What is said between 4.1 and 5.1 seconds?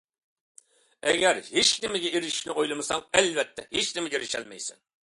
ئېرىشەلمەيسەن.